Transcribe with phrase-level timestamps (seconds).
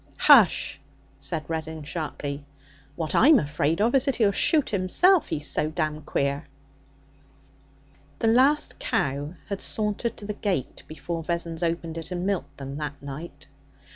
[0.17, 0.79] 'Hush!'
[1.19, 2.43] said Reddin sharply.
[2.95, 6.47] 'What I'm afraid of is that he'll shoot himself, he's so damned queer.'
[8.17, 12.77] The last cow had sauntered to the gate before Vessons opened it and milked them
[12.77, 13.45] that night.